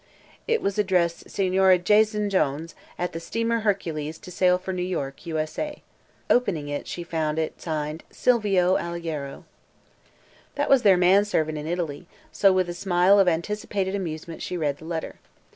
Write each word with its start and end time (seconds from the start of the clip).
It 0.47 0.63
was 0.63 0.79
addressed: 0.79 1.29
"Sig. 1.29 1.51
Jaysn 1.51 2.31
Jones, 2.31 2.73
at 2.97 3.13
the 3.13 3.19
Steamer 3.19 3.59
Hercules 3.59 4.17
to 4.17 4.31
sail 4.31 4.57
for 4.57 4.73
New 4.73 4.81
York, 4.81 5.27
U.S.A." 5.27 5.83
Opening 6.27 6.69
it, 6.69 6.87
she 6.87 7.03
found 7.03 7.37
it 7.37 7.61
signed: 7.61 8.03
"Silvio 8.09 8.77
Alleghero." 8.77 9.43
That 10.55 10.69
was 10.71 10.81
their 10.81 10.97
man 10.97 11.23
servant 11.23 11.59
in 11.59 11.67
Italy, 11.67 12.07
so 12.31 12.51
with 12.51 12.67
a 12.67 12.73
smile 12.73 13.19
of 13.19 13.27
anticipated 13.27 13.93
amusement 13.93 14.41
she 14.41 14.57
read 14.57 14.77
the 14.77 14.85
letter. 14.85 15.19